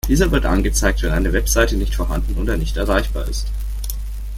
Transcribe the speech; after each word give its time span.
Dieser 0.07 0.31
wird 0.31 0.47
angezeigt, 0.47 1.03
wenn 1.03 1.11
eine 1.11 1.31
Webseite 1.31 1.77
nicht 1.77 1.93
vorhanden 1.93 2.41
oder 2.41 2.57
nicht 2.57 2.75
erreichbar 2.75 3.27
ist. 3.27 3.45